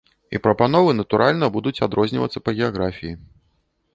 [0.35, 3.13] І прапановы, натуральна, будуць адрознівацца па геаграфіі.